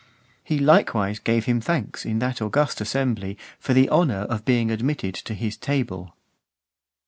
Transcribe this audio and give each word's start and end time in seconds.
He 0.43 0.57
likewise 0.57 1.19
gave 1.19 1.45
him 1.45 1.61
thanks 1.61 2.07
in 2.07 2.17
that 2.17 2.41
august 2.41 2.81
assembly 2.81 3.37
for 3.59 3.75
the 3.75 3.87
honour 3.91 4.21
of 4.31 4.45
being 4.45 4.71
admitted 4.71 5.13
to 5.13 5.35
his 5.35 5.55
table. 5.55 6.15